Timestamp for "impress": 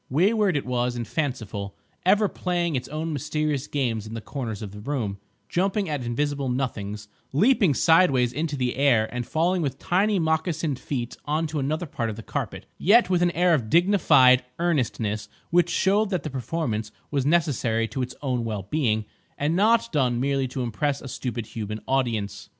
20.63-21.01